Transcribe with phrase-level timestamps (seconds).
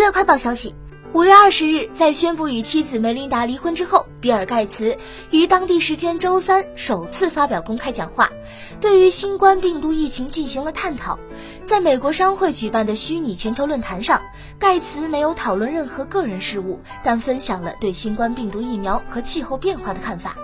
[0.00, 0.74] 乐快报消息：
[1.12, 4.96] 五月二十日，在宣布与妻子梅琳达离婚之后，比尔·盖茨
[5.30, 8.30] 于当地时间周三首次发表公开讲话，
[8.80, 11.18] 对于新冠病毒疫情进行了探讨。
[11.66, 14.22] 在美国商会举办的虚拟全球论坛上，
[14.58, 20.36] 盖茨没有讨论任何个人事务，但分享了对新冠病毒疫苗和气候变化的看法。